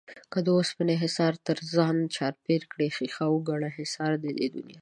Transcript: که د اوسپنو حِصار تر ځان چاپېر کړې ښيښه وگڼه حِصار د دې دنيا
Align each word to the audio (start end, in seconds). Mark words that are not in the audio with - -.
که 0.31 0.39
د 0.45 0.47
اوسپنو 0.57 0.93
حِصار 1.03 1.33
تر 1.45 1.57
ځان 1.73 1.95
چاپېر 2.15 2.61
کړې 2.71 2.87
ښيښه 2.95 3.25
وگڼه 3.29 3.69
حِصار 3.77 4.11
د 4.23 4.25
دې 4.37 4.47
دنيا 4.55 4.79